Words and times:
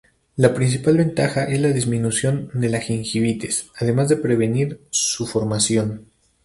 La 0.35 0.51
principal 0.55 0.97
ventaja 0.97 1.43
es 1.43 1.61
la 1.61 1.67
disminución 1.67 2.49
de 2.55 2.69
la 2.69 2.79
gingivitis, 2.81 3.67
además 3.77 4.09
de 4.09 4.17
prevenir 4.17 4.81
su 4.89 5.27
formación. 5.27 6.07